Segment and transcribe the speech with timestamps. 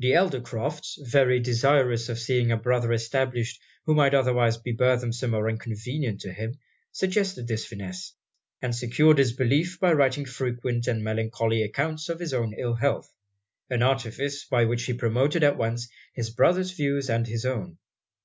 [0.00, 5.34] The elder Crofts, very desirous of seeing a brother established who might otherwise be burthensome
[5.34, 6.58] or inconvenient to him,
[6.90, 8.12] suggested this finesse;
[8.60, 13.08] and secured it's belief by writing frequent and melancholy accounts of his own ill health
[13.70, 17.78] an artifice by which he promoted at once his brother's views and his own.